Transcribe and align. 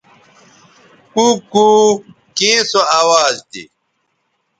کُوکُو 1.13 1.67
کیں 2.37 2.59
سو 2.69 2.81
اواز 2.99 3.35
تھی؟ 3.49 3.63